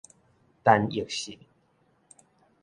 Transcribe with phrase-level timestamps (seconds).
[0.63, 1.37] 陳奕迅